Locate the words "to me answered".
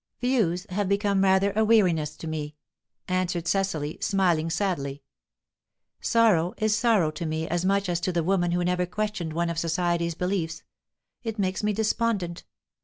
2.17-3.47